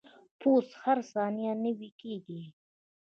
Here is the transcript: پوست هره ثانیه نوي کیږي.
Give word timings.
پوست 0.39 0.71
هره 0.83 1.03
ثانیه 1.13 1.51
نوي 1.63 1.89
کیږي. 2.01 2.41